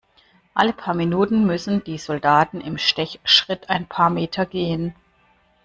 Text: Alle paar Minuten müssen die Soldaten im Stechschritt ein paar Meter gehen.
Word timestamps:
Alle 0.55 0.73
paar 0.73 0.95
Minuten 0.95 1.45
müssen 1.45 1.83
die 1.83 1.99
Soldaten 1.99 2.59
im 2.59 2.79
Stechschritt 2.79 3.69
ein 3.69 3.85
paar 3.85 4.09
Meter 4.09 4.47
gehen. 4.47 4.95